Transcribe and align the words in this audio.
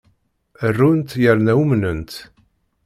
Runt 0.77 1.09
yerna 1.21 1.53
umnent. 1.63 2.11